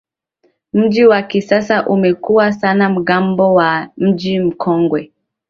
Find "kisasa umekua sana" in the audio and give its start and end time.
1.21-2.89